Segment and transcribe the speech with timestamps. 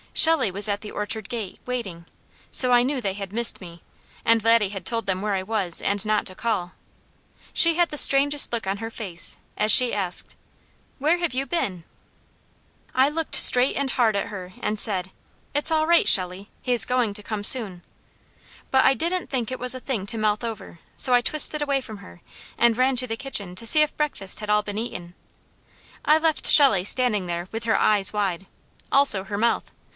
[0.13, 2.05] Shelley was at the orchard gate, waiting;
[2.49, 3.81] so I knew they had missed me,
[4.25, 6.73] and Laddie had told them where I was and not to call.
[7.53, 10.35] She had the strangest look on her face, as she asked:
[10.97, 11.83] "Where have you been?"
[12.93, 15.11] I looked straight and hard at her and said,
[15.53, 16.49] "It's all right, Shelley.
[16.61, 17.81] He's going to come soon";
[18.69, 21.79] but I didn't think it was a thing to mouth over, so I twisted away
[21.79, 22.21] from her,
[22.57, 25.13] and ran to the kitchen to see if breakfast had all been eaten.
[26.03, 28.47] I left Shelley standing there with her eyes wide,
[28.91, 29.71] also her mouth.